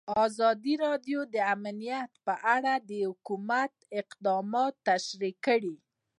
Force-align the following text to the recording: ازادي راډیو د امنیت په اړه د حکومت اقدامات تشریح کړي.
ازادي 0.25 0.73
راډیو 0.85 1.19
د 1.33 1.35
امنیت 1.55 2.11
په 2.25 2.33
اړه 2.55 2.73
د 2.89 2.91
حکومت 3.09 3.73
اقدامات 4.01 4.73
تشریح 4.89 5.35
کړي. 5.45 5.75